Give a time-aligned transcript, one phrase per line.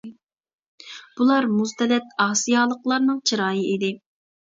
[1.19, 3.93] بۇلار مۇز تەلەت ئاسىيالىقلارنىڭ چىرايى ئىدى.